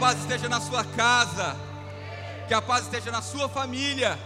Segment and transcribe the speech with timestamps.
[0.00, 1.54] paz esteja na sua casa,
[2.48, 4.18] que a paz esteja na sua família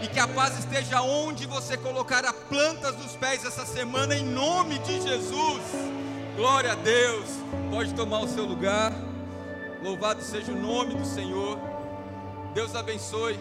[0.00, 4.24] e que a paz esteja onde você colocar a plantas dos pés essa semana, em
[4.24, 5.62] nome de Jesus.
[6.34, 7.26] Glória a Deus.
[7.70, 8.90] Pode tomar o seu lugar.
[9.82, 11.58] Louvado seja o nome do Senhor.
[12.54, 13.38] Deus abençoe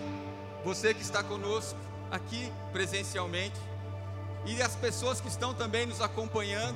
[0.65, 1.79] você que está conosco
[2.11, 3.59] aqui presencialmente
[4.45, 6.75] e as pessoas que estão também nos acompanhando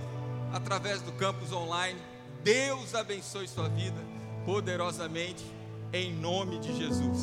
[0.53, 1.99] através do campus online.
[2.45, 4.14] Deus abençoe sua vida
[4.45, 5.43] poderosamente
[5.91, 7.19] em nome de Jesus.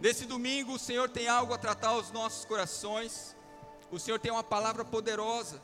[0.00, 3.34] Nesse domingo, o Senhor tem algo a tratar aos nossos corações.
[3.90, 5.60] O Senhor tem uma palavra poderosa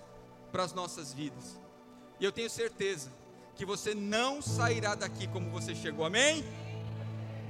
[0.51, 1.61] para as nossas vidas.
[2.19, 3.11] E eu tenho certeza
[3.55, 6.05] que você não sairá daqui como você chegou.
[6.05, 6.45] Amém?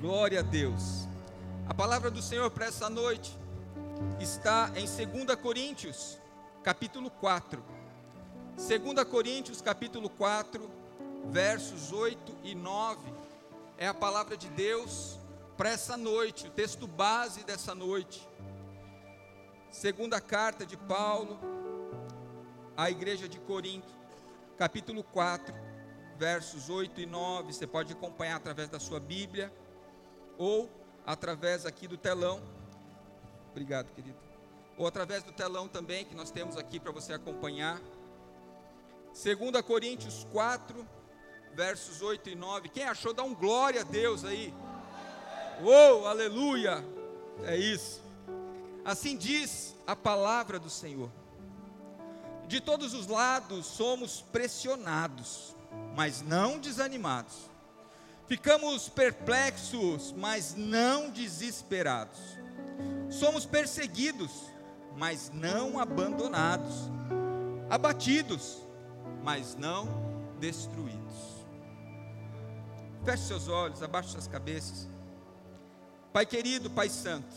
[0.01, 1.09] Glória a Deus.
[1.69, 3.38] A palavra do Senhor para essa noite
[4.21, 6.19] está em 2 Coríntios,
[6.62, 7.65] capítulo 4.
[8.57, 10.81] 2 Coríntios, capítulo 4,
[11.30, 13.12] versos 8 e 9.
[13.78, 15.18] É a palavra de Deus
[15.56, 18.29] para essa noite, o texto base dessa noite.
[19.70, 21.38] Segunda carta de Paulo
[22.76, 23.92] à igreja de Corinto,
[24.56, 25.54] capítulo 4,
[26.16, 27.52] versos 8 e 9.
[27.52, 29.52] Você pode acompanhar através da sua Bíblia
[30.38, 30.70] ou
[31.07, 32.42] através aqui do telão.
[33.51, 34.18] Obrigado, querido.
[34.76, 37.80] Ou através do telão também que nós temos aqui para você acompanhar.
[39.12, 40.86] 2 Coríntios 4,
[41.54, 42.68] versos 8 e 9.
[42.68, 44.54] Quem achou, dá um glória a Deus aí.
[45.62, 46.84] Oh, aleluia!
[47.45, 48.02] É isso.
[48.84, 51.10] Assim diz a palavra do Senhor.
[52.48, 55.54] De todos os lados somos pressionados,
[55.95, 57.50] mas não desanimados.
[58.26, 62.18] Ficamos perplexos, mas não desesperados.
[63.10, 64.30] Somos perseguidos,
[64.97, 66.91] mas não abandonados.
[67.70, 68.58] Abatidos,
[69.22, 69.86] mas não
[70.41, 71.41] destruídos.
[73.04, 74.88] Feche seus olhos, abaixe suas cabeças.
[76.12, 77.34] Pai querido, Pai Santo,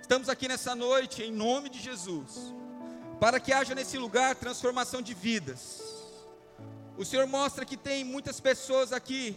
[0.00, 2.54] estamos aqui nessa noite em nome de Jesus,
[3.18, 5.82] para que haja nesse lugar transformação de vidas.
[6.96, 9.36] O Senhor mostra que tem muitas pessoas aqui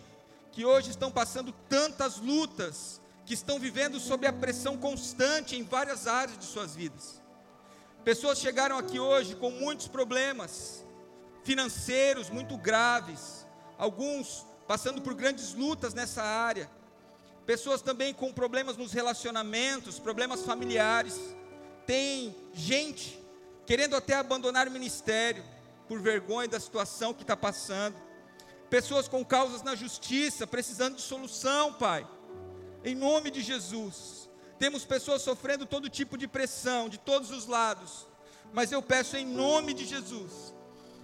[0.51, 6.05] que hoje estão passando tantas lutas, que estão vivendo sob a pressão constante em várias
[6.05, 7.19] áreas de suas vidas.
[8.03, 10.85] Pessoas chegaram aqui hoje com muitos problemas
[11.43, 16.69] financeiros muito graves, alguns passando por grandes lutas nessa área
[17.45, 21.19] pessoas também com problemas nos relacionamentos, problemas familiares.
[21.85, 23.21] Tem gente
[23.65, 25.43] querendo até abandonar o ministério
[25.87, 27.95] por vergonha da situação que está passando.
[28.69, 32.07] Pessoas com causas na justiça, precisando de solução, Pai.
[32.85, 34.29] Em nome de Jesus.
[34.57, 38.07] Temos pessoas sofrendo todo tipo de pressão, de todos os lados.
[38.53, 40.53] Mas eu peço em nome de Jesus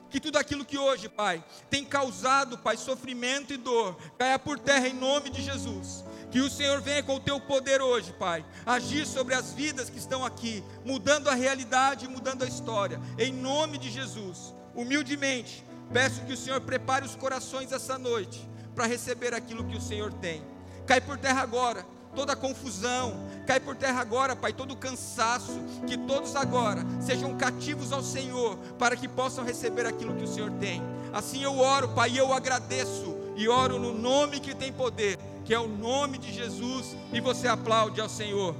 [0.09, 4.87] que tudo aquilo que hoje, Pai, tem causado, Pai, sofrimento e dor, caia por terra
[4.87, 6.03] em nome de Jesus.
[6.31, 9.97] Que o Senhor venha com o teu poder hoje, Pai, agir sobre as vidas que
[9.97, 14.53] estão aqui, mudando a realidade mudando a história, em nome de Jesus.
[14.75, 19.81] Humildemente, peço que o Senhor prepare os corações essa noite para receber aquilo que o
[19.81, 20.43] Senhor tem.
[20.85, 21.85] Cai por terra agora
[22.17, 23.13] toda confusão,
[23.45, 25.53] cai por terra agora, Pai, todo cansaço,
[25.85, 30.49] que todos agora sejam cativos ao Senhor, para que possam receber aquilo que o Senhor
[30.53, 30.81] tem.
[31.13, 35.59] Assim eu oro, Pai, eu agradeço, e oro no nome que tem poder, que é
[35.59, 38.55] o nome de Jesus, e você aplaude ao Senhor.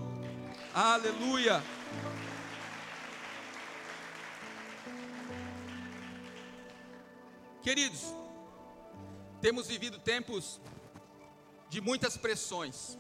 [0.72, 1.64] Aleluia.
[7.64, 8.02] Queridos,
[9.42, 10.62] temos vivido tempos
[11.72, 12.96] de muitas pressões.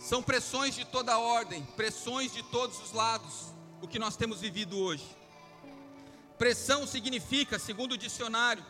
[0.00, 3.52] São pressões de toda ordem, pressões de todos os lados,
[3.82, 5.04] o que nós temos vivido hoje.
[6.38, 8.64] Pressão significa, segundo o dicionário,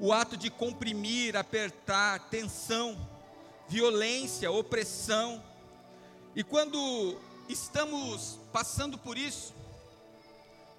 [0.00, 2.98] o ato de comprimir, apertar, tensão,
[3.68, 5.40] violência, opressão.
[6.34, 7.16] E quando
[7.48, 9.54] estamos passando por isso,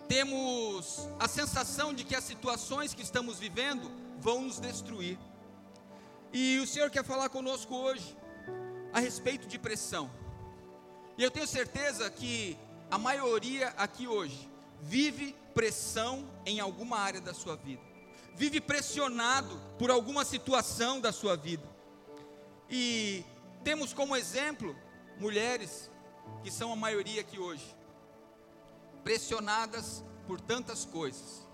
[0.06, 5.18] temos a sensação de que as situações que estamos vivendo vão nos destruir.
[6.34, 8.18] E o Senhor quer falar conosco hoje
[8.94, 10.10] a respeito de pressão.
[11.18, 12.58] E eu tenho certeza que
[12.90, 14.50] a maioria aqui hoje
[14.82, 17.82] vive pressão em alguma área da sua vida.
[18.36, 21.68] Vive pressionado por alguma situação da sua vida.
[22.70, 23.26] E
[23.64, 24.76] temos como exemplo
[25.20, 25.90] mulheres
[26.44, 27.76] que são a maioria aqui hoje,
[29.04, 31.48] pressionadas por tantas coisas.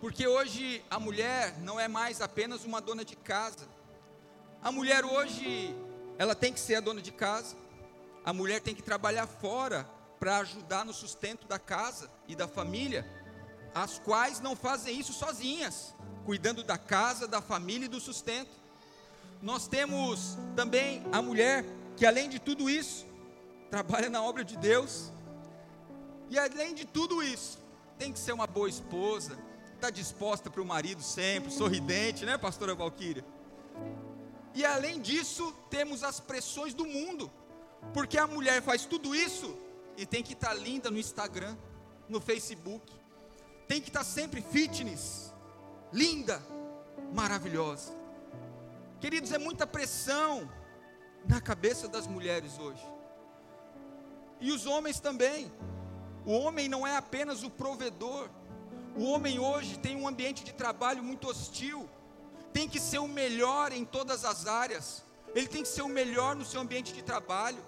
[0.00, 3.68] Porque hoje a mulher não é mais apenas uma dona de casa.
[4.62, 5.74] A mulher hoje
[6.18, 7.56] ela tem que ser a dona de casa,
[8.24, 9.88] a mulher tem que trabalhar fora
[10.18, 13.06] para ajudar no sustento da casa e da família,
[13.72, 15.94] as quais não fazem isso sozinhas,
[16.26, 18.50] cuidando da casa, da família e do sustento.
[19.40, 21.64] nós temos também a mulher
[21.96, 23.06] que, além de tudo isso,
[23.70, 25.12] trabalha na obra de Deus,
[26.28, 27.58] e além de tudo isso,
[27.96, 29.38] tem que ser uma boa esposa,
[29.76, 33.24] está disposta para o marido sempre, sorridente, né, pastora Valquíria?
[34.58, 37.30] E além disso, temos as pressões do mundo,
[37.94, 39.56] porque a mulher faz tudo isso
[39.96, 41.56] e tem que estar tá linda no Instagram,
[42.08, 42.92] no Facebook,
[43.68, 45.32] tem que estar tá sempre fitness,
[45.92, 46.42] linda,
[47.14, 47.92] maravilhosa.
[49.00, 50.50] Queridos, é muita pressão
[51.24, 52.84] na cabeça das mulheres hoje.
[54.40, 55.52] E os homens também.
[56.26, 58.28] O homem não é apenas o provedor.
[58.96, 61.88] O homem hoje tem um ambiente de trabalho muito hostil.
[62.52, 65.04] Tem que ser o melhor em todas as áreas.
[65.34, 67.62] Ele tem que ser o melhor no seu ambiente de trabalho.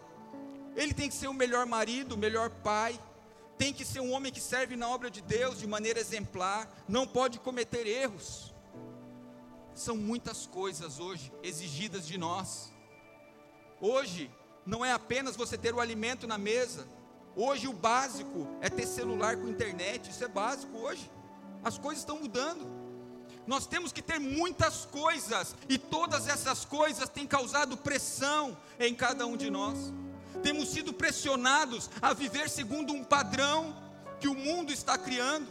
[0.74, 2.98] Ele tem que ser o melhor marido, o melhor pai.
[3.58, 6.68] Tem que ser um homem que serve na obra de Deus de maneira exemplar.
[6.88, 8.54] Não pode cometer erros.
[9.74, 12.72] São muitas coisas hoje exigidas de nós.
[13.80, 14.30] Hoje,
[14.64, 16.86] não é apenas você ter o alimento na mesa.
[17.36, 20.10] Hoje, o básico é ter celular com internet.
[20.10, 21.10] Isso é básico hoje.
[21.62, 22.79] As coisas estão mudando.
[23.46, 29.26] Nós temos que ter muitas coisas, e todas essas coisas têm causado pressão em cada
[29.26, 29.78] um de nós.
[30.42, 33.76] Temos sido pressionados a viver segundo um padrão
[34.20, 35.48] que o mundo está criando,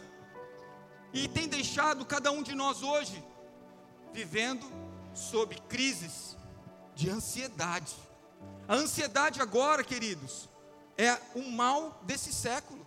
[1.12, 3.22] e tem deixado cada um de nós hoje
[4.12, 4.64] vivendo
[5.14, 6.36] sob crises
[6.94, 7.94] de ansiedade.
[8.68, 10.48] A ansiedade agora, queridos,
[10.96, 12.79] é o mal desse século.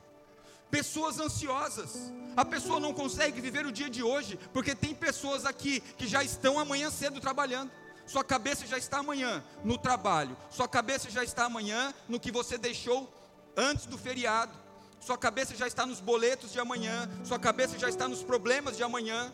[0.74, 2.12] Pessoas ansiosas.
[2.36, 6.24] A pessoa não consegue viver o dia de hoje, porque tem pessoas aqui que já
[6.24, 7.72] estão amanhã cedo trabalhando.
[8.08, 10.36] Sua cabeça já está amanhã no trabalho.
[10.50, 13.08] Sua cabeça já está amanhã no que você deixou
[13.56, 14.52] antes do feriado.
[15.00, 17.08] Sua cabeça já está nos boletos de amanhã.
[17.24, 19.32] Sua cabeça já está nos problemas de amanhã.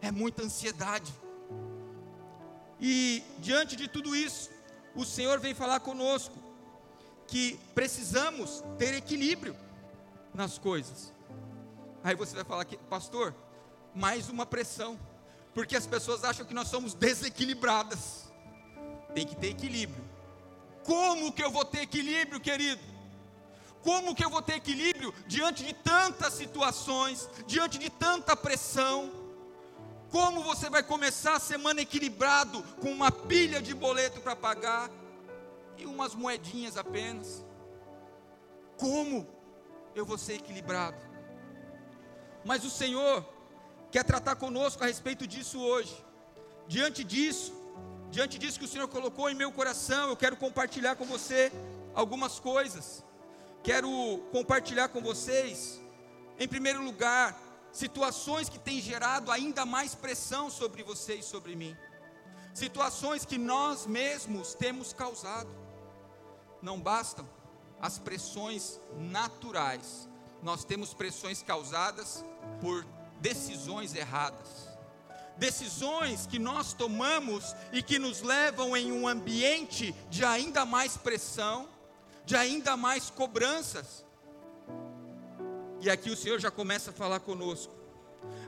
[0.00, 1.12] É muita ansiedade.
[2.80, 4.48] E diante de tudo isso,
[4.94, 6.34] o Senhor vem falar conosco
[7.26, 9.54] que precisamos ter equilíbrio
[10.34, 11.12] nas coisas.
[12.02, 13.34] Aí você vai falar que, pastor,
[13.94, 14.98] mais uma pressão,
[15.54, 18.32] porque as pessoas acham que nós somos desequilibradas.
[19.14, 20.04] Tem que ter equilíbrio.
[20.84, 22.80] Como que eu vou ter equilíbrio, querido?
[23.82, 29.10] Como que eu vou ter equilíbrio diante de tantas situações, diante de tanta pressão?
[30.10, 34.90] Como você vai começar a semana equilibrado, com uma pilha de boleto para pagar
[35.76, 37.44] e umas moedinhas apenas?
[38.76, 39.26] Como
[39.94, 40.96] eu vou ser equilibrado?
[42.44, 43.24] Mas o Senhor
[43.90, 46.04] quer tratar conosco a respeito disso hoje.
[46.66, 47.52] Diante disso,
[48.10, 51.52] diante disso que o Senhor colocou em meu coração, eu quero compartilhar com você
[51.94, 53.04] algumas coisas.
[53.62, 53.90] Quero
[54.30, 55.80] compartilhar com vocês,
[56.38, 57.36] em primeiro lugar,
[57.72, 61.76] situações que têm gerado ainda mais pressão sobre você e sobre mim,
[62.54, 65.50] situações que nós mesmos temos causado.
[66.62, 67.28] Não bastam
[67.80, 70.08] as pressões naturais,
[70.42, 72.24] nós temos pressões causadas
[72.60, 72.86] por
[73.20, 74.68] decisões erradas.
[75.36, 81.68] Decisões que nós tomamos e que nos levam em um ambiente de ainda mais pressão,
[82.24, 84.04] de ainda mais cobranças,
[85.80, 87.72] e aqui o Senhor já começa a falar conosco.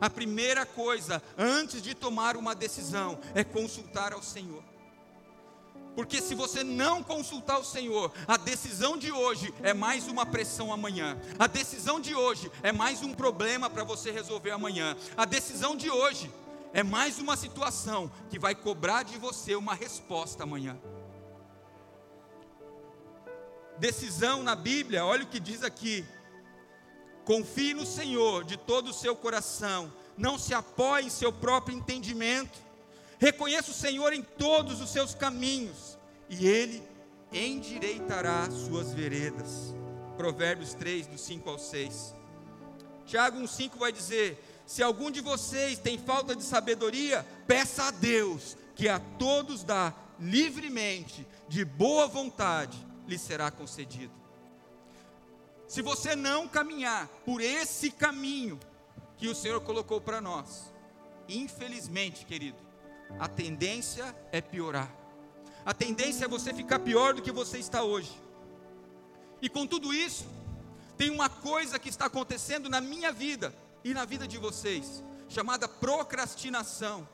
[0.01, 4.65] A primeira coisa, antes de tomar uma decisão, é consultar ao Senhor.
[5.95, 10.73] Porque se você não consultar o Senhor, a decisão de hoje é mais uma pressão
[10.73, 11.19] amanhã.
[11.39, 14.97] A decisão de hoje é mais um problema para você resolver amanhã.
[15.17, 16.31] A decisão de hoje
[16.73, 20.79] é mais uma situação que vai cobrar de você uma resposta amanhã.
[23.79, 26.07] Decisão na Bíblia, olha o que diz aqui,
[27.25, 32.59] Confie no Senhor de todo o seu coração, não se apoie em seu próprio entendimento.
[33.21, 35.99] Reconheça o Senhor em todos os seus caminhos,
[36.31, 36.83] e Ele
[37.31, 39.75] endireitará suas veredas.
[40.17, 42.15] Provérbios 3, do 5 ao 6.
[43.05, 48.57] Tiago 1,5 vai dizer: Se algum de vocês tem falta de sabedoria, peça a Deus,
[48.75, 54.15] que a todos dá livremente, de boa vontade, lhe será concedido.
[55.69, 58.59] Se você não caminhar por esse caminho
[59.19, 60.73] que o Senhor colocou para nós,
[61.29, 62.70] infelizmente, querido,
[63.19, 64.91] a tendência é piorar.
[65.65, 68.11] A tendência é você ficar pior do que você está hoje.
[69.43, 70.27] E com tudo isso,
[70.97, 75.67] tem uma coisa que está acontecendo na minha vida e na vida de vocês, chamada
[75.69, 77.07] procrastinação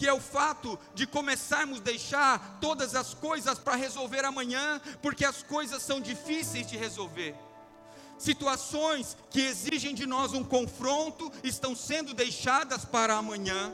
[0.00, 5.26] que é o fato de começarmos a deixar todas as coisas para resolver amanhã, porque
[5.26, 7.34] as coisas são difíceis de resolver.
[8.16, 13.70] Situações que exigem de nós um confronto estão sendo deixadas para amanhã.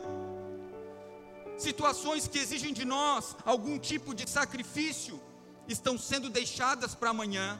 [1.59, 5.21] Situações que exigem de nós algum tipo de sacrifício
[5.67, 7.59] estão sendo deixadas para amanhã.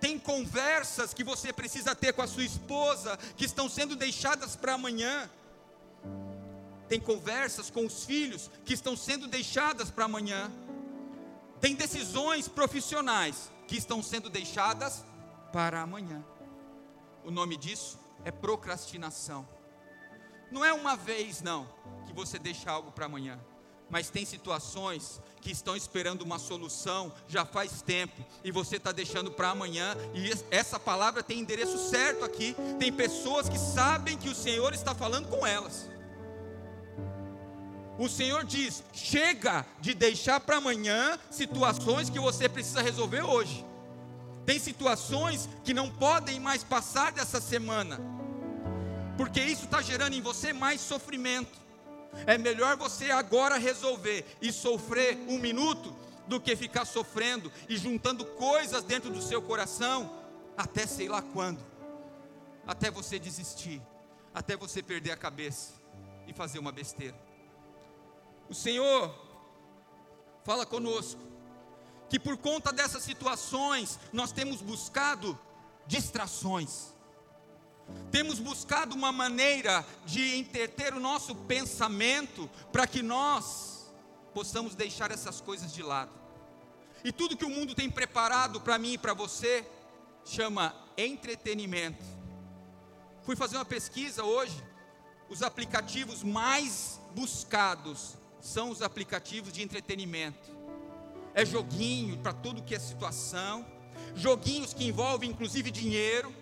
[0.00, 4.74] Tem conversas que você precisa ter com a sua esposa que estão sendo deixadas para
[4.74, 5.30] amanhã.
[6.88, 10.52] Tem conversas com os filhos que estão sendo deixadas para amanhã.
[11.60, 15.02] Tem decisões profissionais que estão sendo deixadas
[15.50, 16.22] para amanhã.
[17.24, 19.48] O nome disso é procrastinação.
[20.54, 21.66] Não é uma vez, não,
[22.06, 23.40] que você deixa algo para amanhã,
[23.90, 29.32] mas tem situações que estão esperando uma solução já faz tempo e você está deixando
[29.32, 29.96] para amanhã.
[30.14, 32.54] E essa palavra tem endereço certo aqui.
[32.78, 35.90] Tem pessoas que sabem que o Senhor está falando com elas.
[37.98, 43.66] O Senhor diz: chega de deixar para amanhã situações que você precisa resolver hoje.
[44.46, 48.00] Tem situações que não podem mais passar dessa semana,
[49.16, 51.58] porque isso está gerando em você mais sofrimento.
[52.26, 55.94] É melhor você agora resolver e sofrer um minuto
[56.26, 60.24] do que ficar sofrendo e juntando coisas dentro do seu coração
[60.56, 61.60] até sei lá quando,
[62.66, 63.82] até você desistir,
[64.32, 65.72] até você perder a cabeça
[66.26, 67.16] e fazer uma besteira.
[68.48, 69.12] O Senhor
[70.44, 71.20] fala conosco
[72.08, 75.38] que por conta dessas situações nós temos buscado
[75.86, 76.93] distrações.
[78.10, 83.92] Temos buscado uma maneira de entreter o nosso pensamento para que nós
[84.32, 86.12] possamos deixar essas coisas de lado.
[87.02, 89.66] E tudo que o mundo tem preparado para mim e para você
[90.24, 92.04] chama entretenimento.
[93.22, 94.62] Fui fazer uma pesquisa hoje.
[95.28, 100.54] Os aplicativos mais buscados são os aplicativos de entretenimento.
[101.34, 103.66] É joguinho para tudo que é situação,
[104.14, 106.34] joguinhos que envolvem inclusive dinheiro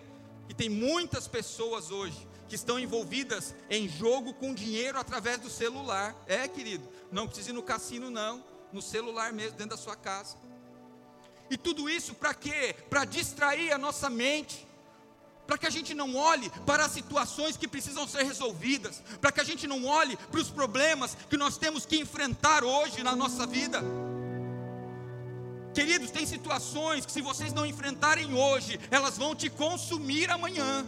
[0.53, 6.15] e tem muitas pessoas hoje que estão envolvidas em jogo com dinheiro através do celular.
[6.27, 10.37] É, querido, não precisa ir no cassino, não, no celular mesmo, dentro da sua casa.
[11.49, 12.75] E tudo isso para quê?
[12.87, 14.67] Para distrair a nossa mente,
[15.47, 19.41] para que a gente não olhe para as situações que precisam ser resolvidas, para que
[19.41, 23.47] a gente não olhe para os problemas que nós temos que enfrentar hoje na nossa
[23.47, 23.81] vida.
[25.73, 30.85] Queridos, tem situações que se vocês não enfrentarem hoje, elas vão te consumir amanhã.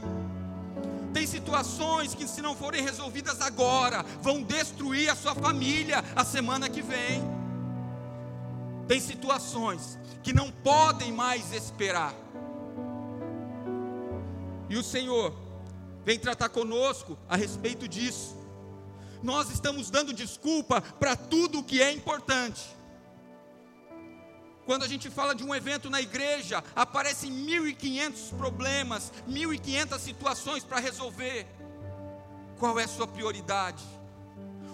[1.11, 6.69] Tem situações que, se não forem resolvidas agora, vão destruir a sua família a semana
[6.69, 7.23] que vem.
[8.87, 12.13] Tem situações que não podem mais esperar.
[14.69, 15.33] E o Senhor
[16.03, 18.35] vem tratar conosco a respeito disso.
[19.23, 22.75] Nós estamos dando desculpa para tudo o que é importante.
[24.65, 30.79] Quando a gente fala de um evento na igreja, aparecem 1.500 problemas, 1.500 situações para
[30.79, 31.45] resolver.
[32.57, 33.84] Qual é a sua prioridade?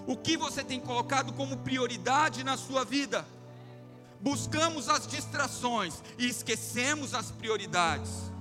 [0.08, 3.26] O que você tem colocado como prioridade na sua vida?
[4.22, 8.32] Buscamos as distrações e esquecemos as prioridades.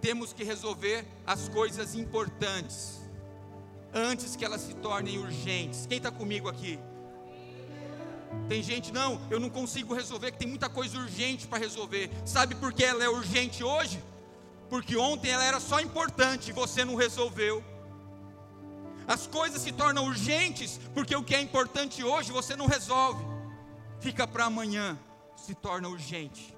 [0.00, 3.00] Temos que resolver as coisas importantes
[3.92, 5.86] antes que elas se tornem urgentes.
[5.86, 6.80] Quem está comigo aqui?
[8.48, 12.10] Tem gente, não, eu não consigo resolver, que tem muita coisa urgente para resolver.
[12.26, 14.02] Sabe por que ela é urgente hoje?
[14.68, 17.64] Porque ontem ela era só importante e você não resolveu.
[19.06, 23.24] As coisas se tornam urgentes porque o que é importante hoje você não resolve.
[24.00, 24.98] Fica para amanhã,
[25.36, 26.54] se torna urgente.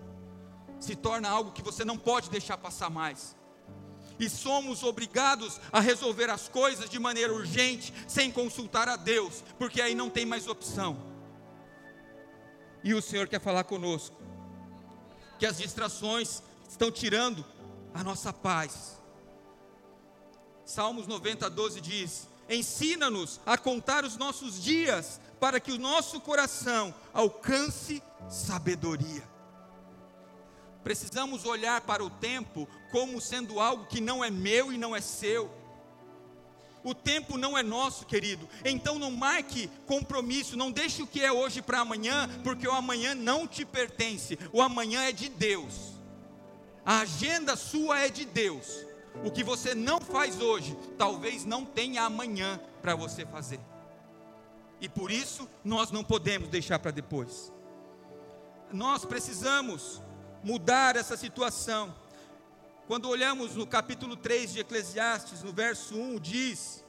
[0.81, 3.37] Se torna algo que você não pode deixar passar mais.
[4.19, 9.81] E somos obrigados a resolver as coisas de maneira urgente, sem consultar a Deus, porque
[9.81, 11.16] aí não tem mais opção.
[12.87, 14.17] E o Senhor quer falar conosco.
[15.41, 17.45] Que as distrações estão tirando
[17.93, 19.03] a nossa paz.
[20.65, 26.95] Salmos 90, 12 diz: Ensina-nos a contar os nossos dias, para que o nosso coração
[27.13, 28.01] alcance
[28.31, 29.29] sabedoria.
[30.85, 35.01] Precisamos olhar para o tempo como sendo algo que não é meu e não é
[35.01, 35.51] seu
[36.87, 38.49] o tempo não é nosso, querido.
[38.65, 43.13] Então não marque compromisso, não deixe o que é hoje para amanhã, porque o amanhã
[43.13, 44.39] não te pertence.
[44.53, 45.97] O amanhã é de Deus.
[46.85, 48.87] A agenda sua é de Deus.
[49.25, 53.59] O que você não faz hoje, talvez não tenha amanhã para você fazer.
[54.81, 57.53] E por isso nós não podemos deixar para depois.
[58.73, 60.01] Nós precisamos
[60.45, 61.93] mudar essa situação.
[62.87, 66.85] Quando olhamos no capítulo 3 de Eclesiastes, no verso 1, diz: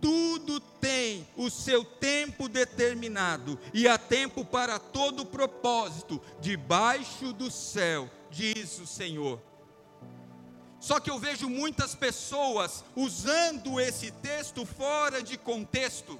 [0.00, 8.10] Tudo tem o seu tempo determinado, e há tempo para todo propósito, debaixo do céu,
[8.30, 9.38] diz o Senhor.
[10.80, 16.18] Só que eu vejo muitas pessoas usando esse texto fora de contexto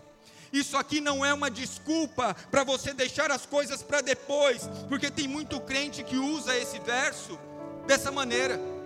[0.53, 5.29] Isso aqui não é uma desculpa para você deixar as coisas para depois, porque tem
[5.29, 7.39] muito crente que usa esse verso
[7.87, 8.78] dessa maneira.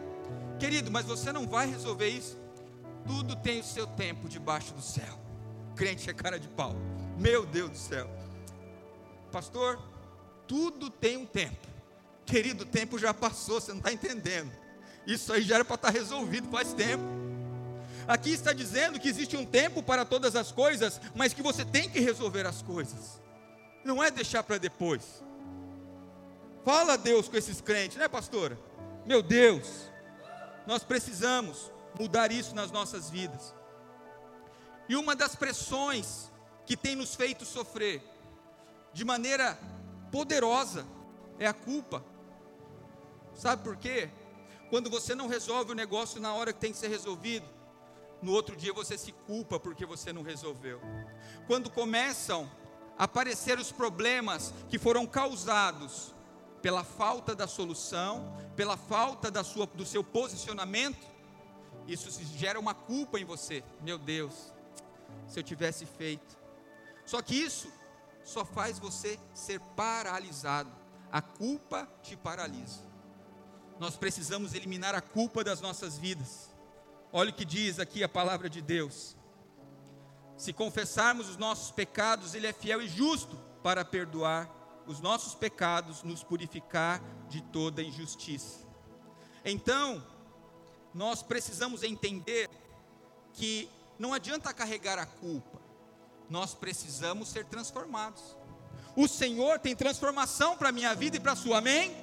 [0.62, 2.38] Querido, mas você não vai resolver isso.
[3.04, 5.19] Tudo tem o seu tempo debaixo do céu.
[5.75, 6.76] Crente é cara de pau.
[7.19, 8.09] Meu Deus do céu.
[9.33, 9.83] Pastor,
[10.47, 11.66] tudo tem um tempo.
[12.25, 14.52] Querido, o tempo já passou, você não está entendendo.
[15.04, 17.02] Isso aí já era para estar tá resolvido faz tempo.
[18.07, 21.90] Aqui está dizendo que existe um tempo para todas as coisas, mas que você tem
[21.90, 23.21] que resolver as coisas.
[23.85, 25.25] Não é deixar para depois.
[26.64, 28.57] Fala Deus com esses crentes, né, pastora?
[29.04, 29.90] Meu Deus,
[30.66, 33.54] nós precisamos mudar isso nas nossas vidas.
[34.88, 36.31] E uma das pressões
[36.66, 38.02] que tem nos feito sofrer
[38.92, 39.59] de maneira
[40.11, 40.87] poderosa
[41.38, 42.04] é a culpa.
[43.35, 44.11] Sabe por quê?
[44.71, 47.47] Quando você não resolve o negócio na hora que tem que ser resolvido,
[48.21, 50.81] no outro dia você se culpa porque você não resolveu.
[51.47, 52.50] Quando começam
[52.97, 56.12] a aparecer os problemas que foram causados
[56.62, 61.07] pela falta da solução, pela falta da sua, do seu posicionamento,
[61.87, 63.64] isso gera uma culpa em você.
[63.83, 64.52] Meu Deus,
[65.26, 66.38] se eu tivesse feito.
[67.04, 67.71] Só que isso
[68.23, 70.71] só faz você ser paralisado.
[71.11, 72.81] A culpa te paralisa.
[73.81, 76.50] Nós precisamos eliminar a culpa das nossas vidas.
[77.12, 79.16] Olha o que diz aqui a palavra de Deus.
[80.37, 84.49] Se confessarmos os nossos pecados, Ele é fiel e justo para perdoar
[84.87, 88.67] os nossos pecados, nos purificar de toda injustiça.
[89.45, 90.05] Então,
[90.95, 92.49] nós precisamos entender
[93.33, 95.61] que não adianta carregar a culpa,
[96.29, 98.37] nós precisamos ser transformados.
[98.95, 101.97] O Senhor tem transformação para a minha vida e para a sua, amém?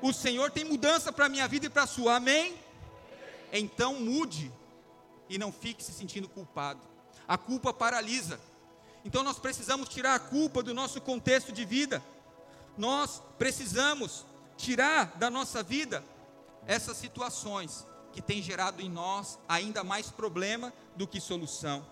[0.00, 2.56] O Senhor tem mudança para a minha vida e para a sua, amém?
[3.52, 4.50] Então mude
[5.28, 6.80] e não fique se sentindo culpado.
[7.28, 8.40] A culpa paralisa.
[9.04, 12.02] Então nós precisamos tirar a culpa do nosso contexto de vida.
[12.76, 14.24] Nós precisamos
[14.56, 16.04] tirar da nossa vida
[16.66, 21.84] essas situações que têm gerado em nós ainda mais problema do que solução.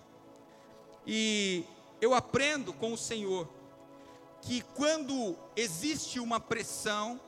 [1.05, 1.65] E
[1.99, 3.49] eu aprendo com o Senhor
[4.41, 7.19] que quando existe uma pressão,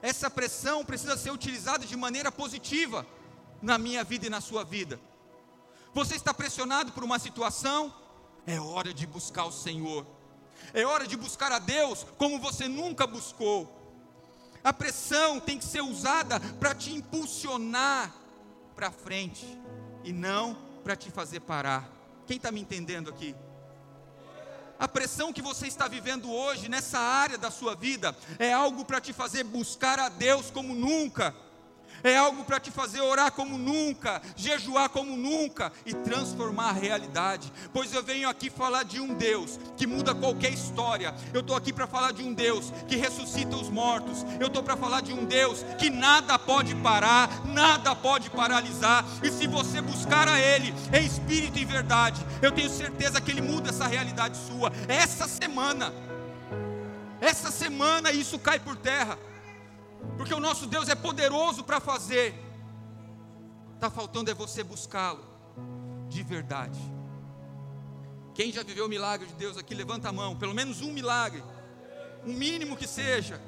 [0.00, 3.06] essa pressão precisa ser utilizada de maneira positiva
[3.60, 5.00] na minha vida e na sua vida.
[5.92, 7.94] Você está pressionado por uma situação?
[8.46, 10.06] É hora de buscar o Senhor.
[10.72, 13.80] É hora de buscar a Deus como você nunca buscou.
[14.62, 18.14] A pressão tem que ser usada para te impulsionar
[18.74, 19.46] para frente
[20.02, 21.88] e não para te fazer parar.
[22.26, 23.34] Quem está me entendendo aqui?
[24.78, 29.00] A pressão que você está vivendo hoje nessa área da sua vida é algo para
[29.00, 31.34] te fazer buscar a Deus como nunca
[32.04, 37.50] é algo para te fazer orar como nunca, jejuar como nunca e transformar a realidade.
[37.72, 41.14] Pois eu venho aqui falar de um Deus que muda qualquer história.
[41.32, 44.24] Eu estou aqui para falar de um Deus que ressuscita os mortos.
[44.38, 49.04] Eu estou para falar de um Deus que nada pode parar, nada pode paralisar.
[49.22, 53.40] E se você buscar a Ele em espírito e verdade, eu tenho certeza que Ele
[53.40, 54.70] muda essa realidade sua.
[54.86, 55.90] Essa semana,
[57.18, 59.18] essa semana isso cai por terra
[60.24, 62.34] porque o nosso Deus é poderoso para fazer.
[63.74, 65.22] Está faltando é você buscá-lo
[66.08, 66.80] de verdade.
[68.34, 71.44] Quem já viveu o milagre de Deus aqui, levanta a mão, pelo menos um milagre,
[72.24, 73.38] um mínimo que seja.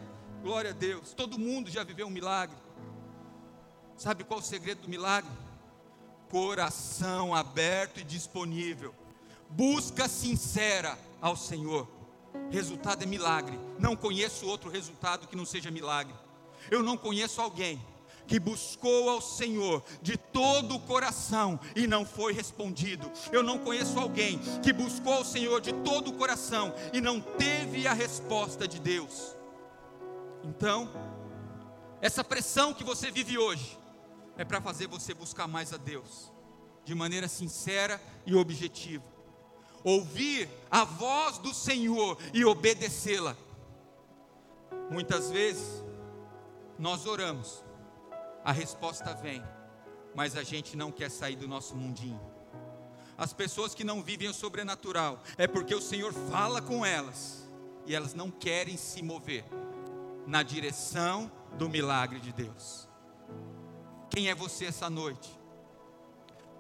[0.43, 1.15] Glória a Deus.
[1.15, 2.59] Todo mundo já viveu um milagre.
[3.97, 5.31] Sabe qual o segredo do milagre?
[6.29, 8.95] Coração aberto e disponível.
[9.49, 11.89] Busca sincera ao Senhor.
[12.51, 13.59] Resultado é milagre.
[13.79, 16.26] Não conheço outro resultado que não seja milagre.
[16.71, 17.81] Eu não conheço alguém
[18.27, 23.11] que buscou ao Senhor de todo o coração e não foi respondido.
[23.33, 27.87] Eu não conheço alguém que buscou ao Senhor de todo o coração e não teve
[27.87, 29.37] a resposta de Deus.
[30.43, 30.91] Então,
[32.01, 33.79] essa pressão que você vive hoje
[34.37, 36.31] é para fazer você buscar mais a Deus,
[36.85, 39.05] de maneira sincera e objetiva.
[39.83, 43.37] Ouvir a voz do Senhor e obedecê-la.
[44.91, 45.83] Muitas vezes,
[46.79, 47.65] nós oramos,
[48.45, 49.43] a resposta vem,
[50.15, 52.21] mas a gente não quer sair do nosso mundinho.
[53.19, 57.49] As pessoas que não vivem o sobrenatural é porque o Senhor fala com elas
[57.87, 59.45] e elas não querem se mover
[60.27, 62.87] na direção do milagre de Deus.
[64.11, 65.31] Quem é você essa noite?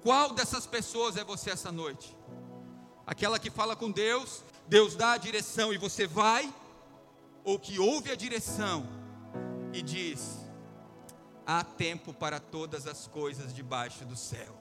[0.02, 2.16] Qual dessas pessoas é você essa noite?
[3.06, 6.52] Aquela que fala com Deus, Deus dá a direção e você vai,
[7.44, 8.95] ou que ouve a direção
[9.76, 10.38] e diz:
[11.46, 14.54] há tempo para todas as coisas debaixo do céu.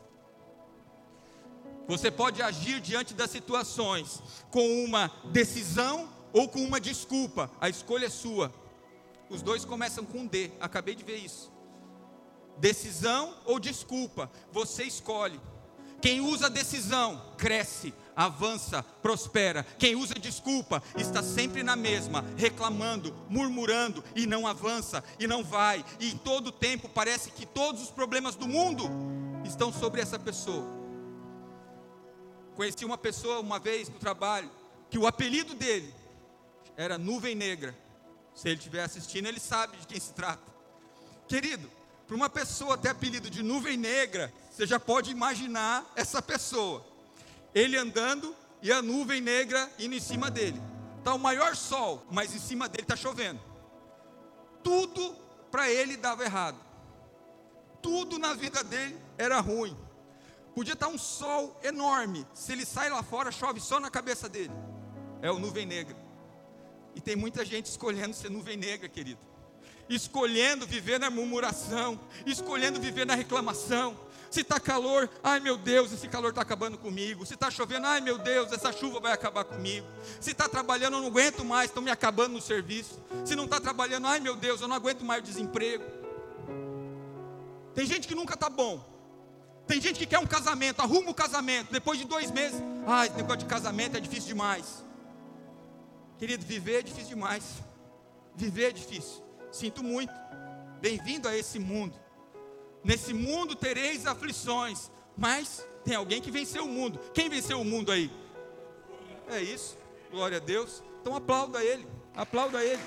[1.88, 7.50] Você pode agir diante das situações com uma decisão ou com uma desculpa.
[7.62, 8.54] A escolha é sua.
[9.30, 10.52] Os dois começam com D.
[10.60, 11.52] Acabei de ver isso.
[12.58, 14.30] Decisão ou desculpa.
[14.52, 15.40] Você escolhe.
[16.02, 19.66] Quem usa decisão cresce, avança, prospera.
[19.78, 25.84] Quem usa desculpa está sempre na mesma, reclamando, murmurando e não avança e não vai.
[26.00, 28.90] E em todo tempo parece que todos os problemas do mundo
[29.44, 30.66] estão sobre essa pessoa.
[32.56, 34.50] Conheci uma pessoa uma vez no trabalho
[34.90, 35.94] que o apelido dele
[36.78, 37.76] era Nuvem Negra.
[38.34, 40.54] Se ele estiver assistindo, ele sabe de quem se trata.
[41.28, 41.70] Querido,
[42.06, 46.86] para uma pessoa ter apelido de Nuvem Negra, você já pode imaginar essa pessoa.
[47.54, 50.62] Ele andando e a nuvem negra indo em cima dele.
[51.00, 53.42] Está o maior sol, mas em cima dele está chovendo.
[54.64, 55.14] Tudo
[55.52, 56.58] para ele dava errado.
[57.82, 59.76] Tudo na vida dele era ruim.
[60.56, 62.26] Podia estar tá um sol enorme.
[62.34, 64.54] Se ele sai lá fora, chove só na cabeça dele.
[65.22, 65.98] É o nuvem negra.
[66.96, 69.20] E tem muita gente escolhendo ser nuvem negra, querido.
[69.90, 76.08] Escolhendo viver na murmuração, escolhendo viver na reclamação, se está calor, ai meu Deus, esse
[76.08, 77.26] calor está acabando comigo.
[77.26, 79.88] Se está chovendo, ai meu Deus, essa chuva vai acabar comigo.
[80.20, 83.00] Se está trabalhando, eu não aguento mais, estão me acabando no serviço.
[83.24, 85.84] Se não está trabalhando, ai meu Deus, eu não aguento mais o desemprego.
[87.74, 88.84] Tem gente que nunca está bom.
[89.68, 93.18] Tem gente que quer um casamento, arruma o casamento, depois de dois meses, ai, esse
[93.18, 94.86] negócio de casamento é difícil demais.
[96.18, 97.44] Querido, viver é difícil demais.
[98.36, 99.24] Viver é difícil.
[99.52, 100.14] Sinto muito.
[100.80, 102.00] Bem-vindo a esse mundo.
[102.86, 107.00] Nesse mundo tereis aflições, mas tem alguém que venceu o mundo.
[107.16, 108.12] Quem venceu o mundo aí?
[109.28, 109.76] É isso.
[110.12, 110.84] Glória a Deus.
[111.02, 111.84] Então aplauda ele.
[112.16, 112.80] Aplauda ele.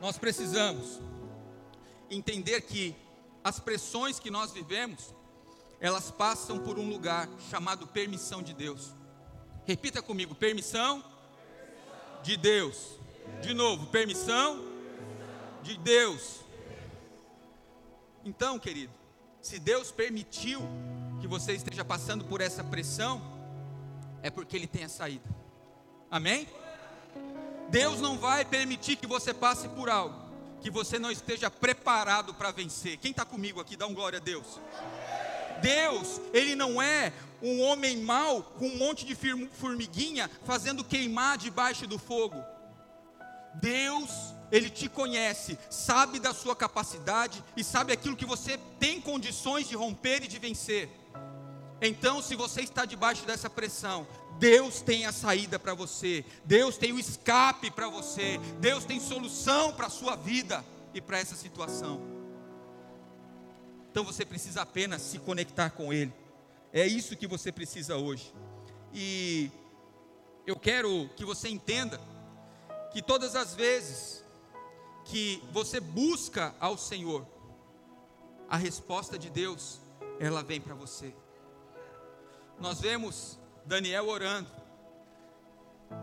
[0.00, 1.00] Nós precisamos
[2.10, 2.96] entender que
[3.44, 5.14] as pressões que nós vivemos,
[5.78, 8.92] elas passam por um lugar chamado permissão de Deus.
[9.64, 11.04] Repita comigo: permissão
[12.22, 12.98] de Deus.
[13.42, 14.64] De novo, permissão
[15.62, 16.40] de Deus.
[18.24, 18.92] Então, querido,
[19.40, 20.60] se Deus permitiu
[21.20, 23.22] que você esteja passando por essa pressão,
[24.22, 25.28] é porque Ele tem a saída.
[26.10, 26.48] Amém?
[27.70, 30.30] Deus não vai permitir que você passe por algo
[30.60, 32.98] que você não esteja preparado para vencer.
[32.98, 34.60] Quem está comigo aqui, dá um glória a Deus.
[35.62, 39.16] Deus, Ele não é um homem mau com um monte de
[39.52, 42.42] formiguinha fazendo queimar debaixo do fogo.
[43.54, 49.68] Deus, Ele te conhece, sabe da sua capacidade e sabe aquilo que você tem condições
[49.68, 50.88] de romper e de vencer.
[51.82, 54.06] Então, se você está debaixo dessa pressão,
[54.38, 59.72] Deus tem a saída para você, Deus tem o escape para você, Deus tem solução
[59.72, 62.00] para a sua vida e para essa situação.
[63.90, 66.12] Então você precisa apenas se conectar com Ele.
[66.72, 68.32] É isso que você precisa hoje.
[68.92, 69.50] E
[70.46, 72.00] eu quero que você entenda
[72.92, 74.24] que todas as vezes
[75.04, 77.26] que você busca ao Senhor,
[78.48, 79.80] a resposta de Deus,
[80.18, 81.14] ela vem para você.
[82.58, 84.50] Nós vemos Daniel orando,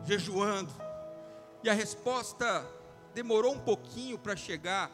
[0.06, 0.74] jejuando,
[1.64, 2.66] e a resposta
[3.14, 4.92] demorou um pouquinho para chegar,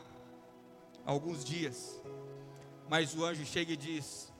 [1.06, 2.02] alguns dias.
[2.90, 4.33] Mas o anjo chega e diz: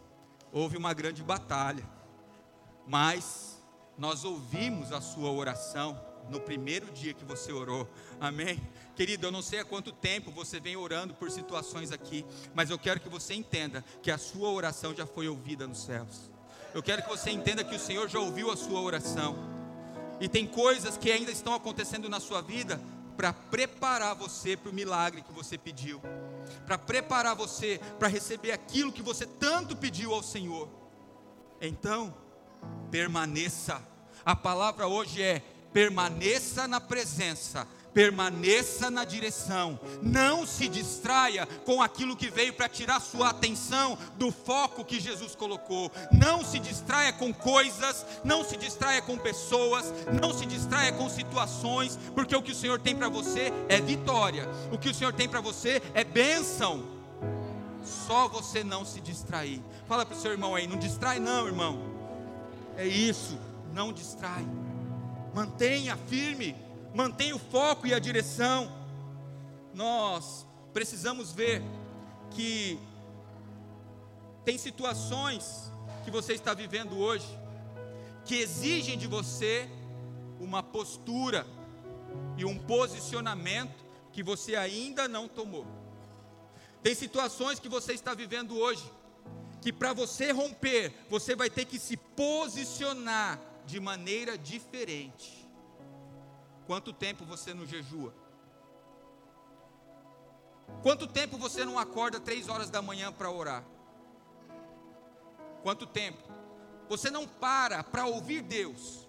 [0.54, 1.84] houve uma grande batalha,
[2.88, 3.60] mas
[3.98, 7.90] nós ouvimos a sua oração no primeiro dia que você orou,
[8.22, 8.62] amém?
[8.96, 12.78] Querido, eu não sei há quanto tempo você vem orando por situações aqui, mas eu
[12.78, 16.30] quero que você entenda que a sua oração já foi ouvida nos céus.
[16.74, 19.36] Eu quero que você entenda que o Senhor já ouviu a sua oração.
[20.20, 22.80] E tem coisas que ainda estão acontecendo na sua vida
[23.18, 26.02] para preparar você para o milagre que você pediu,
[26.66, 30.70] para preparar você para receber aquilo que você tanto pediu ao Senhor.
[31.62, 32.14] Então,
[32.92, 33.82] permaneça.
[34.26, 42.16] A palavra hoje é: permaneça na presença permaneça na direção, não se distraia com aquilo
[42.16, 47.34] que veio para tirar sua atenção do foco que Jesus colocou, não se distraia com
[47.34, 52.56] coisas, não se distraia com pessoas, não se distraia com situações, porque o que o
[52.56, 56.84] Senhor tem para você é vitória, o que o Senhor tem para você é bênção.
[57.84, 59.62] Só você não se distrair.
[59.88, 61.80] Fala para o seu irmão aí, não distrai não, irmão.
[62.78, 63.38] É isso,
[63.74, 64.46] não distrai.
[65.34, 66.56] Mantenha firme
[66.94, 68.72] mantenha o foco e a direção.
[69.74, 71.62] Nós precisamos ver
[72.32, 72.80] que
[74.46, 75.72] tem situações
[76.04, 77.44] que você está vivendo hoje
[78.26, 79.70] que exigem de você
[80.40, 81.46] uma postura
[82.38, 85.66] e um posicionamento que você ainda não tomou.
[86.82, 88.84] Tem situações que você está vivendo hoje,
[89.62, 95.43] que para você romper, você vai ter que se posicionar de maneira diferente.
[96.66, 98.14] Quanto tempo você não jejua?
[100.82, 103.64] Quanto tempo você não acorda três horas da manhã para orar?
[105.62, 106.22] Quanto tempo?
[106.90, 109.08] Você não para para ouvir Deus.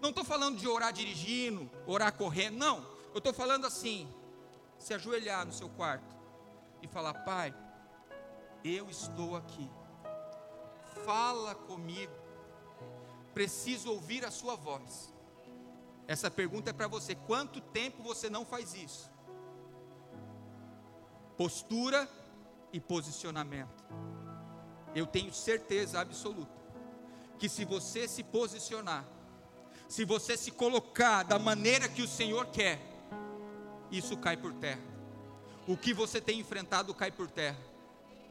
[0.00, 2.78] Não estou falando de orar dirigindo, orar correndo, não.
[3.12, 4.08] Eu estou falando assim,
[4.78, 6.16] se ajoelhar no seu quarto
[6.82, 7.54] e falar: Pai,
[8.64, 9.70] eu estou aqui,
[11.04, 12.12] fala comigo,
[13.34, 15.12] preciso ouvir a Sua voz.
[16.10, 19.08] Essa pergunta é para você: quanto tempo você não faz isso?
[21.36, 22.10] Postura
[22.72, 23.84] e posicionamento.
[24.92, 26.50] Eu tenho certeza absoluta
[27.38, 29.04] que se você se posicionar,
[29.88, 32.80] se você se colocar da maneira que o Senhor quer,
[33.88, 34.82] isso cai por terra.
[35.64, 37.60] O que você tem enfrentado cai por terra,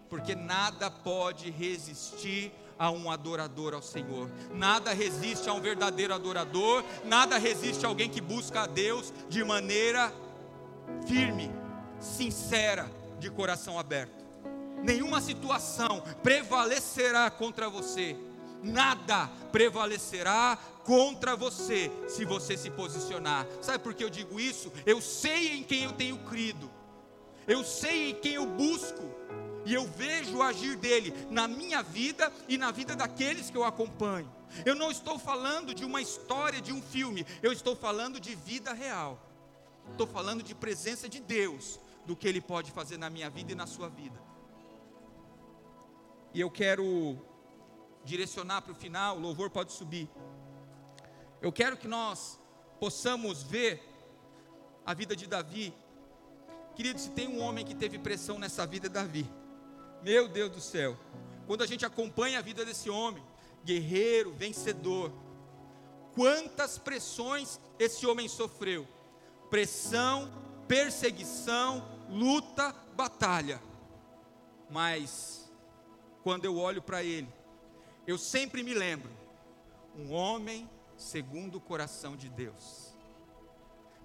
[0.09, 6.83] porque nada pode resistir a um adorador ao Senhor, nada resiste a um verdadeiro adorador,
[7.03, 10.13] nada resiste a alguém que busca a Deus de maneira
[11.05, 11.51] firme,
[11.99, 12.89] sincera,
[13.19, 14.25] de coração aberto.
[14.81, 18.15] Nenhuma situação prevalecerá contra você,
[18.63, 23.45] nada prevalecerá contra você se você se posicionar.
[23.61, 24.71] Sabe por que eu digo isso?
[24.85, 26.71] Eu sei em quem eu tenho crido,
[27.45, 29.03] eu sei em quem eu busco,
[29.65, 33.63] e eu vejo o agir dele na minha vida e na vida daqueles que eu
[33.63, 34.31] acompanho.
[34.65, 38.73] Eu não estou falando de uma história, de um filme, eu estou falando de vida
[38.73, 39.19] real.
[39.91, 43.55] Estou falando de presença de Deus, do que Ele pode fazer na minha vida e
[43.55, 44.19] na sua vida.
[46.33, 47.17] E eu quero
[48.03, 50.09] direcionar para o final, o louvor pode subir.
[51.41, 52.39] Eu quero que nós
[52.79, 53.83] possamos ver
[54.85, 55.73] a vida de Davi.
[56.75, 59.29] Querido, se tem um homem que teve pressão nessa vida, é Davi.
[60.01, 60.97] Meu Deus do céu.
[61.45, 63.23] Quando a gente acompanha a vida desse homem,
[63.65, 65.11] guerreiro, vencedor,
[66.13, 68.87] quantas pressões esse homem sofreu?
[69.49, 70.31] Pressão,
[70.67, 73.61] perseguição, luta, batalha.
[74.69, 75.49] Mas,
[76.23, 77.27] quando eu olho para ele,
[78.05, 79.11] eu sempre me lembro:
[79.95, 82.93] um homem segundo o coração de Deus.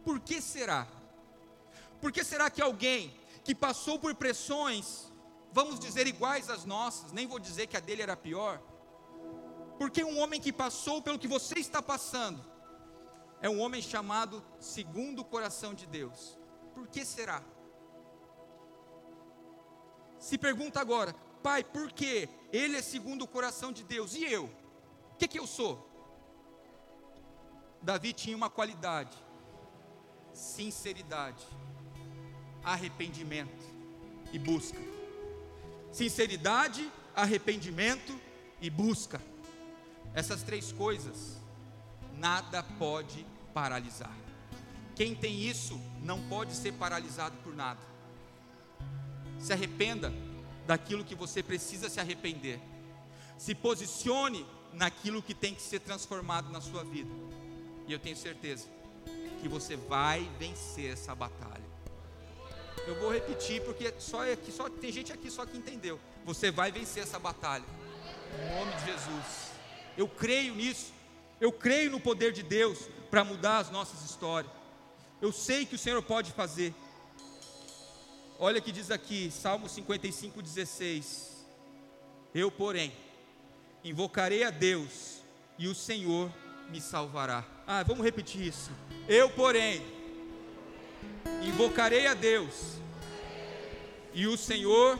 [0.05, 0.87] Por que será?
[2.01, 5.13] Por que será que alguém que passou por pressões,
[5.55, 8.61] vamos dizer iguais às nossas, nem vou dizer que a dele era pior,
[9.79, 12.45] porque um homem que passou pelo que você está passando,
[13.41, 16.37] é um homem chamado segundo o coração de Deus.
[16.75, 17.41] Por que será?
[20.19, 24.47] Se pergunta agora, pai, por que ele é segundo o coração de Deus e eu?
[25.13, 25.89] O que, que eu sou?
[27.81, 29.17] Davi tinha uma qualidade:
[30.33, 31.47] sinceridade,
[32.65, 33.65] arrependimento
[34.33, 34.94] e busca.
[35.95, 38.21] Sinceridade, arrependimento
[38.61, 39.23] e busca.
[40.13, 41.37] Essas três coisas,
[42.15, 44.13] nada pode paralisar.
[44.97, 47.79] Quem tem isso não pode ser paralisado por nada.
[49.39, 50.13] Se arrependa
[50.67, 52.59] daquilo que você precisa se arrepender.
[53.39, 57.15] Se posicione naquilo que tem que ser transformado na sua vida.
[57.87, 58.67] E eu tenho certeza
[59.41, 61.74] que você vai vencer essa batalha.
[62.87, 65.99] Eu vou repetir porque só aqui, só tem gente aqui só que entendeu.
[66.25, 67.65] Você vai vencer essa batalha.
[68.35, 69.53] Em nome de Jesus.
[69.97, 70.93] Eu creio nisso.
[71.41, 74.53] Eu creio no poder de Deus para mudar as nossas histórias.
[75.21, 76.75] Eu sei que o Senhor pode fazer.
[78.39, 81.47] Olha que diz aqui, Salmo 55, 16.
[82.35, 82.93] Eu, porém,
[83.83, 85.23] invocarei a Deus
[85.59, 86.31] e o Senhor
[86.71, 87.45] me salvará.
[87.67, 88.71] Ah, vamos repetir isso.
[89.09, 89.83] Eu, porém,
[91.43, 92.75] invocarei a Deus
[94.15, 94.99] e o Senhor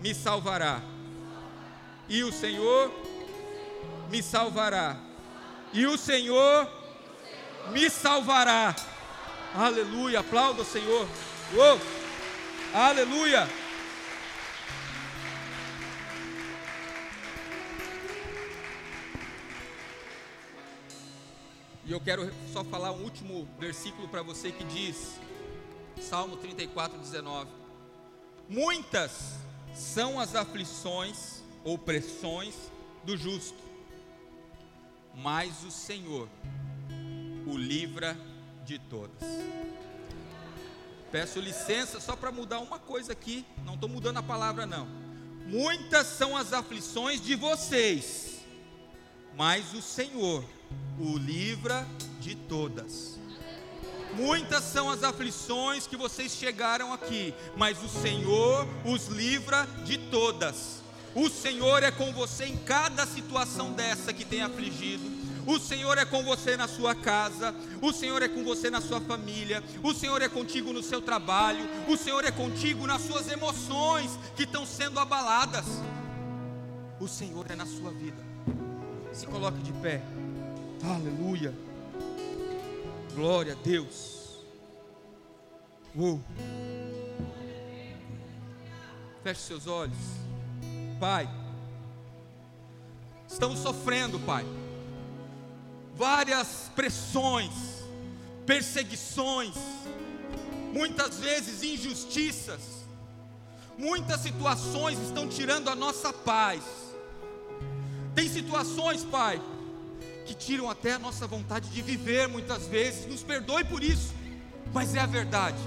[0.00, 0.80] me salvará.
[2.08, 2.92] E o Senhor
[4.10, 4.96] me salvará.
[5.72, 6.68] E o Senhor
[7.72, 8.74] me salvará.
[9.54, 11.06] Aleluia, aplauda o Senhor.
[12.72, 13.48] Aleluia.
[21.86, 25.20] E eu quero só falar um último versículo para você que diz,
[26.00, 27.50] Salmo 34, 19:
[28.48, 29.34] Muitas
[29.74, 32.54] são as aflições ou pressões
[33.04, 33.62] do justo,
[35.14, 36.28] mas o Senhor
[37.46, 38.16] o livra
[38.64, 39.22] de todas.
[41.12, 44.88] Peço licença só para mudar uma coisa aqui, não estou mudando a palavra não.
[45.46, 48.40] Muitas são as aflições de vocês,
[49.36, 50.42] mas o Senhor
[50.98, 51.86] o livra
[52.20, 53.18] de todas.
[54.14, 60.82] Muitas são as aflições que vocês chegaram aqui, mas o Senhor os livra de todas.
[61.14, 65.04] O Senhor é com você em cada situação dessa que tem afligido.
[65.46, 69.00] O Senhor é com você na sua casa, o Senhor é com você na sua
[69.00, 74.18] família, o Senhor é contigo no seu trabalho, o Senhor é contigo nas suas emoções
[74.34, 75.66] que estão sendo abaladas.
[76.98, 78.22] O Senhor é na sua vida.
[79.12, 80.02] Se coloque de pé.
[80.86, 81.54] Aleluia.
[83.14, 84.38] Glória a Deus.
[85.96, 86.20] Uh.
[89.22, 89.96] Feche seus olhos.
[91.00, 91.28] Pai,
[93.26, 94.44] estamos sofrendo, Pai,
[95.94, 97.52] várias pressões,
[98.44, 99.54] perseguições,
[100.72, 102.60] muitas vezes injustiças,
[103.78, 106.62] muitas situações estão tirando a nossa paz.
[108.14, 109.40] Tem situações, Pai,
[110.24, 114.12] que tiram até a nossa vontade de viver muitas vezes, nos perdoe por isso,
[114.72, 115.58] mas é a verdade.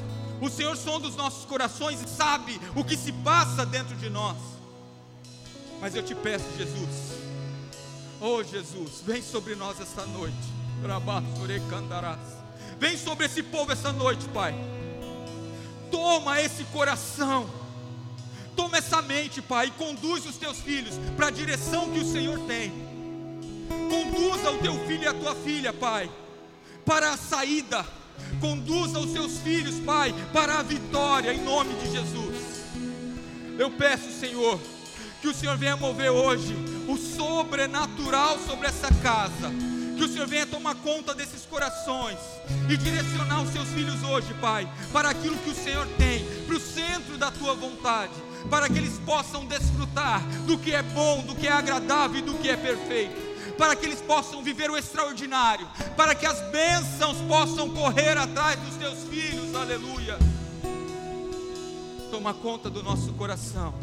[0.42, 4.38] O Senhor sonda os nossos corações e sabe o que se passa dentro de nós.
[5.80, 6.90] Mas eu te peço, Jesus,
[8.20, 10.36] oh Jesus, vem sobre nós esta noite.
[12.80, 14.54] Vem sobre esse povo essa noite, Pai.
[15.90, 17.50] Toma esse coração,
[18.56, 22.40] toma essa mente, Pai, e conduz os teus filhos para a direção que o Senhor
[22.42, 22.87] tem.
[23.68, 26.10] Conduza o teu filho e a tua filha, Pai,
[26.86, 27.86] para a saída.
[28.40, 32.64] Conduza os seus filhos, Pai, para a vitória, em nome de Jesus.
[33.58, 34.60] Eu peço, Senhor,
[35.22, 36.56] que o Senhor venha mover hoje
[36.88, 39.52] o sobrenatural sobre essa casa.
[39.98, 42.20] Que o Senhor venha tomar conta desses corações
[42.70, 46.60] e direcionar os seus filhos hoje, Pai, para aquilo que o Senhor tem, para o
[46.60, 48.14] centro da tua vontade,
[48.48, 52.36] para que eles possam desfrutar do que é bom, do que é agradável e do
[52.36, 53.27] que é perfeito
[53.58, 58.76] para que eles possam viver o extraordinário, para que as bênçãos possam correr atrás dos
[58.76, 60.18] teus filhos, aleluia.
[62.12, 63.74] Toma conta do nosso coração,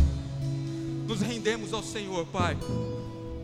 [1.07, 2.57] nos rendemos ao Senhor, Pai.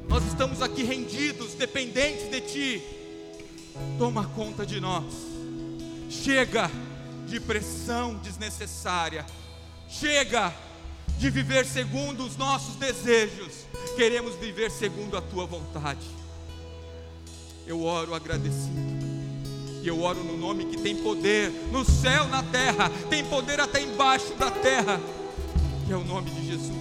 [0.08, 2.82] Nós estamos aqui rendidos, dependentes de Ti.
[3.98, 5.04] Toma conta de nós.
[6.08, 6.70] Chega
[7.28, 9.24] de pressão desnecessária.
[9.88, 10.52] Chega
[11.18, 13.66] de viver segundo os nossos desejos.
[13.94, 16.19] Queremos viver segundo a tua vontade
[17.70, 18.90] eu oro agradecido.
[19.82, 23.80] E eu oro no nome que tem poder no céu, na terra, tem poder até
[23.80, 25.00] embaixo da terra,
[25.86, 26.79] que é o nome de Jesus.